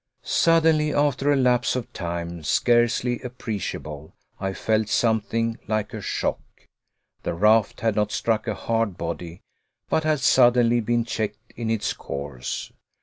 Suddenly, 0.23 0.95
after 0.95 1.31
a 1.31 1.35
lapse 1.35 1.75
of 1.75 1.93
time 1.93 2.43
scarcely 2.43 3.21
appreciable, 3.21 4.15
I 4.39 4.51
felt 4.51 4.89
something 4.89 5.59
like 5.67 5.93
a 5.93 6.01
shock. 6.01 6.41
The 7.21 7.35
raft 7.35 7.81
had 7.81 7.95
not 7.95 8.11
struck 8.11 8.47
a 8.47 8.55
hard 8.55 8.97
body, 8.97 9.41
but 9.91 10.03
had 10.03 10.19
suddenly 10.19 10.79
been 10.79 11.05
checked 11.05 11.53
in 11.55 11.69
its 11.69 11.93
course. 11.93 12.71